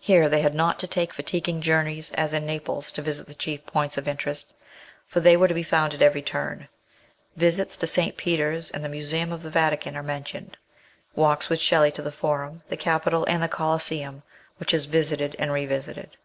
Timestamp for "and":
8.72-8.84, 13.26-13.40, 15.38-15.52